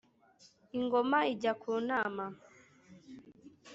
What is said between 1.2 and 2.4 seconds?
ijya ku nama